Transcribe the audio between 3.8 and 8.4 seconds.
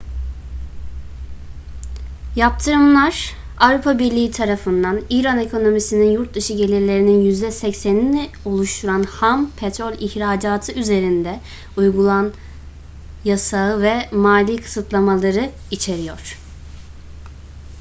birliği tarafından i̇ran ekonomisinin yurt dışı gelirlerinin %80'ini